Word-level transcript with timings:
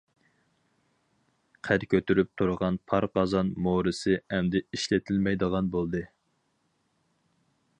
قەد 1.67 1.83
كۆتۈرۈپ 1.91 2.31
تۇرغان 2.41 2.79
پار 2.91 3.07
قازان 3.17 3.51
مورىسى 3.67 4.17
ئەمدى 4.37 4.63
ئىشلىتىلمەيدىغان 4.71 5.69
بولدى. 5.77 6.03